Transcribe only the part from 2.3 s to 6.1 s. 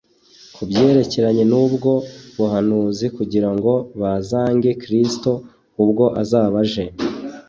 buhanuzi kugira ngo bazange Kristo ubwo